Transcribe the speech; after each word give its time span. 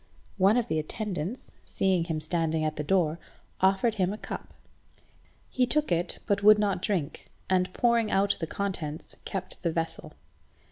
One 0.39 0.57
of 0.57 0.67
the 0.67 0.79
attendants, 0.79 1.51
seeing 1.63 2.05
him 2.05 2.19
standing 2.19 2.65
at 2.65 2.75
the 2.75 2.83
door, 2.83 3.19
offered 3.59 3.93
him 4.01 4.11
a 4.11 4.17
cup. 4.17 4.51
He 5.47 5.67
took 5.67 5.91
it, 5.91 6.17
but 6.25 6.41
would 6.41 6.57
not 6.57 6.81
drink, 6.81 7.29
and 7.51 7.71
pouring 7.71 8.09
out 8.09 8.35
the 8.39 8.47
contents, 8.47 9.15
kept 9.25 9.61
the 9.61 9.71
vessel. 9.71 10.13